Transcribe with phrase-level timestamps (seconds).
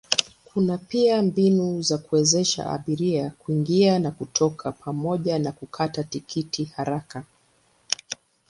[0.45, 7.23] Kuna pia mbinu za kuwezesha abiria kuingia na kuondoka pamoja na kukata tiketi haraka.